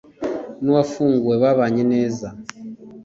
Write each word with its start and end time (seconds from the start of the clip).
n’uwafunguwe 0.61 1.35
babanye 1.43 1.83
neza 1.93 2.27